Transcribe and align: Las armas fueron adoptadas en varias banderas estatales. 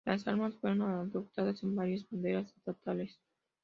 Las 0.03 0.27
armas 0.27 0.55
fueron 0.59 0.81
adoptadas 0.81 1.61
en 1.61 1.75
varias 1.75 2.09
banderas 2.09 2.51
estatales. 2.57 3.19